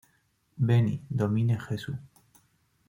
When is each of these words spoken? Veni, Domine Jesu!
Veni, 0.69 0.99
Domine 1.11 1.59
Jesu! 1.59 1.93